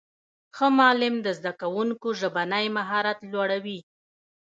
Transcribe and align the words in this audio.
ښه 0.55 0.67
معلم 0.77 1.15
د 1.25 1.27
زدهکوونکو 1.39 2.07
ژبنی 2.19 2.65
مهارت 2.77 3.19
لوړوي. 3.31 3.79